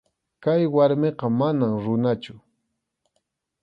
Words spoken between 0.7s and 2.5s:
warmiqa manam runachu.